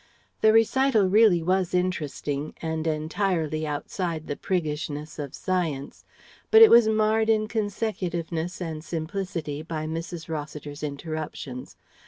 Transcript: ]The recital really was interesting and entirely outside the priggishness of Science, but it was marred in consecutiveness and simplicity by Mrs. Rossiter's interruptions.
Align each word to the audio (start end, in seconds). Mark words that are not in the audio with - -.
]The 0.41 0.51
recital 0.51 1.05
really 1.07 1.43
was 1.43 1.75
interesting 1.75 2.55
and 2.59 2.87
entirely 2.87 3.67
outside 3.67 4.25
the 4.25 4.35
priggishness 4.35 5.19
of 5.19 5.35
Science, 5.35 6.05
but 6.49 6.63
it 6.63 6.71
was 6.71 6.87
marred 6.87 7.29
in 7.29 7.47
consecutiveness 7.47 8.59
and 8.59 8.83
simplicity 8.83 9.61
by 9.61 9.85
Mrs. 9.85 10.27
Rossiter's 10.27 10.81
interruptions. 10.81 11.77